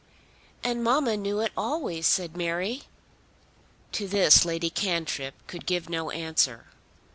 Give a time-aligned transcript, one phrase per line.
[0.63, 2.85] "And mamma knew it always," said Mary.
[3.91, 6.65] To this Lady Cantrip could give no answer.